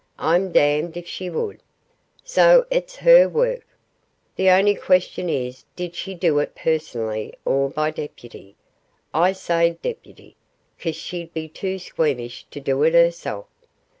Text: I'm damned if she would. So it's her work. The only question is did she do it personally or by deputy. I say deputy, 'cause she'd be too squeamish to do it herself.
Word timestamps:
I'm 0.17 0.51
damned 0.51 0.97
if 0.97 1.07
she 1.07 1.29
would. 1.29 1.61
So 2.23 2.65
it's 2.71 2.95
her 2.95 3.29
work. 3.29 3.67
The 4.35 4.49
only 4.49 4.73
question 4.73 5.29
is 5.29 5.63
did 5.75 5.93
she 5.93 6.15
do 6.15 6.39
it 6.39 6.55
personally 6.55 7.35
or 7.45 7.69
by 7.69 7.91
deputy. 7.91 8.55
I 9.13 9.33
say 9.33 9.77
deputy, 9.83 10.35
'cause 10.79 10.95
she'd 10.95 11.35
be 11.35 11.47
too 11.47 11.77
squeamish 11.77 12.47
to 12.49 12.59
do 12.59 12.81
it 12.81 12.95
herself. 12.95 13.45